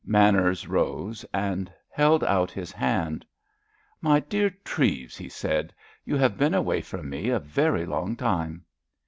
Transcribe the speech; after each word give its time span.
Manners 0.03 0.67
rose 0.67 1.23
and 1.31 1.71
held 1.91 2.23
out 2.23 2.49
his 2.49 2.71
hand. 2.71 3.23
"My 4.01 4.19
dear 4.19 4.49
Treves," 4.63 5.15
he 5.15 5.29
said, 5.29 5.75
"you 6.05 6.17
have 6.17 6.39
been 6.39 6.55
away 6.55 6.81
from 6.81 7.07
me 7.07 7.29
a 7.29 7.37
very 7.37 7.85
long 7.85 8.15
time." 8.15 8.65